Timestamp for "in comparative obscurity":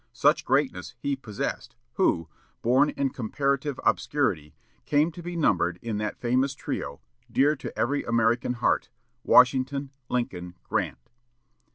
2.89-4.55